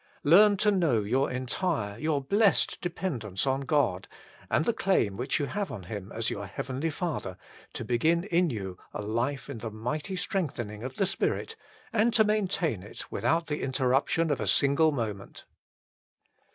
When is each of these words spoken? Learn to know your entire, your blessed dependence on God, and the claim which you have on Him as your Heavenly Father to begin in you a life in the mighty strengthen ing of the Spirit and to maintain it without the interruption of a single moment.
Learn 0.23 0.57
to 0.57 0.71
know 0.71 1.01
your 1.03 1.29
entire, 1.29 1.95
your 1.99 2.23
blessed 2.23 2.81
dependence 2.81 3.45
on 3.45 3.61
God, 3.61 4.07
and 4.49 4.65
the 4.65 4.73
claim 4.73 5.15
which 5.15 5.37
you 5.39 5.45
have 5.45 5.71
on 5.71 5.83
Him 5.83 6.11
as 6.11 6.31
your 6.31 6.47
Heavenly 6.47 6.89
Father 6.89 7.37
to 7.73 7.85
begin 7.85 8.23
in 8.23 8.49
you 8.49 8.79
a 8.95 9.03
life 9.03 9.47
in 9.47 9.59
the 9.59 9.69
mighty 9.69 10.15
strengthen 10.15 10.71
ing 10.71 10.81
of 10.81 10.95
the 10.95 11.05
Spirit 11.05 11.55
and 11.93 12.15
to 12.15 12.23
maintain 12.23 12.81
it 12.81 13.11
without 13.11 13.45
the 13.45 13.61
interruption 13.61 14.31
of 14.31 14.39
a 14.39 14.47
single 14.47 14.91
moment. 14.91 15.45